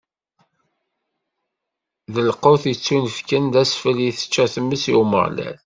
[2.13, 5.57] D lqut yettunefken d asfel i tečča tmes, i Umeɣlal.